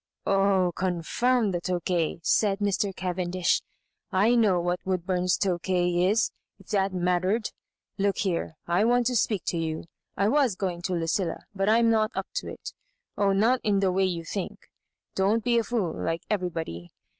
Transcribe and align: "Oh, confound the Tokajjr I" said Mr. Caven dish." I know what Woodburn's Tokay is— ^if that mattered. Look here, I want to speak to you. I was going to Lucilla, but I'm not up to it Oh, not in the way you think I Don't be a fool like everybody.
"Oh, 0.25 0.71
confound 0.75 1.53
the 1.53 1.61
Tokajjr 1.61 2.15
I" 2.15 2.19
said 2.39 2.57
Mr. 2.57 2.91
Caven 2.91 3.29
dish." 3.29 3.61
I 4.25 4.33
know 4.33 4.59
what 4.59 4.79
Woodburn's 4.83 5.37
Tokay 5.37 6.09
is— 6.09 6.31
^if 6.59 6.69
that 6.69 6.91
mattered. 6.91 7.51
Look 7.99 8.17
here, 8.17 8.55
I 8.65 8.83
want 8.83 9.05
to 9.05 9.15
speak 9.15 9.43
to 9.49 9.59
you. 9.59 9.83
I 10.17 10.27
was 10.27 10.55
going 10.55 10.81
to 10.87 10.93
Lucilla, 10.95 11.43
but 11.53 11.69
I'm 11.69 11.91
not 11.91 12.09
up 12.15 12.25
to 12.37 12.47
it 12.47 12.73
Oh, 13.15 13.31
not 13.31 13.59
in 13.63 13.79
the 13.79 13.91
way 13.91 14.05
you 14.05 14.25
think 14.25 14.57
I 14.63 14.65
Don't 15.13 15.43
be 15.43 15.59
a 15.59 15.63
fool 15.63 16.03
like 16.03 16.23
everybody. 16.31 16.89